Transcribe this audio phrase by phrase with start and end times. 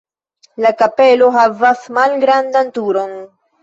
[0.65, 3.19] La kapelo havas malgrandan turon.